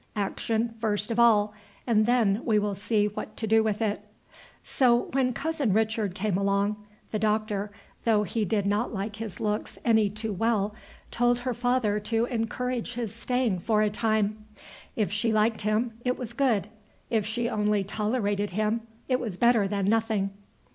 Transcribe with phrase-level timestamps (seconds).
[0.15, 1.53] Action first of all,
[1.85, 4.03] and then we will see what to do with it."
[4.63, 6.77] So, when Cousin Richard came along,
[7.11, 7.69] the Doctor,
[8.03, 10.73] though he did not like his looks any too well,
[11.11, 14.43] told her father to encourage his staying for a time.
[14.95, 16.67] If she liked him, it was good;
[17.11, 20.31] if she only tolerated him, it was better than nothing.